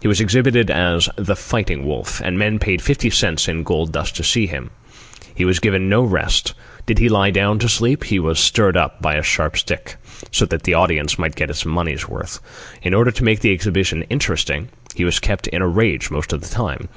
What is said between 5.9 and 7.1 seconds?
rest. Did he